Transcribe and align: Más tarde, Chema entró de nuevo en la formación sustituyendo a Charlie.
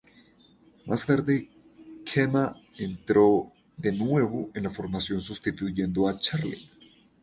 Más 0.87 1.05
tarde, 1.05 1.47
Chema 2.05 2.59
entró 2.79 3.51
de 3.77 3.95
nuevo 3.95 4.49
en 4.55 4.63
la 4.63 4.71
formación 4.71 5.21
sustituyendo 5.21 6.07
a 6.07 6.17
Charlie. 6.19 6.71